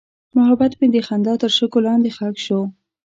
محبت 0.35 0.71
مې 0.79 0.87
د 0.91 0.95
خندا 1.07 1.33
تر 1.41 1.51
شګو 1.57 1.79
لاندې 1.85 2.09
ښخ 2.17 2.35
شو. 2.45 2.61